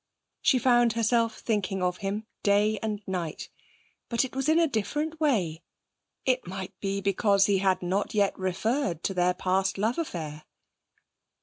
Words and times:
She 0.41 0.57
found 0.57 0.93
herself 0.93 1.37
thinking 1.37 1.83
of 1.83 1.97
him 1.97 2.25
day 2.41 2.79
and 2.81 3.03
night, 3.07 3.49
but 4.09 4.25
it 4.25 4.35
was 4.35 4.49
in 4.49 4.57
a 4.57 4.67
different 4.67 5.19
way. 5.19 5.61
It 6.25 6.47
might 6.47 6.73
be 6.79 7.01
because 7.01 7.45
he 7.45 7.59
had 7.59 7.83
not 7.83 8.15
yet 8.15 8.35
referred 8.35 9.03
to 9.03 9.13
their 9.13 9.35
past 9.35 9.77
love 9.77 9.99
affair. 9.99 10.45